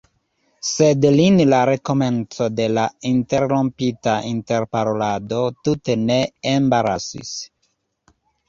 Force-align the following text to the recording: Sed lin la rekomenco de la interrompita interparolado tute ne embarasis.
Sed 0.69 1.03
lin 1.17 1.35
la 1.53 1.59
rekomenco 1.69 2.47
de 2.61 2.65
la 2.77 2.85
interrompita 3.11 4.15
interparolado 4.31 5.45
tute 5.69 6.01
ne 6.09 6.19
embarasis. 6.57 7.39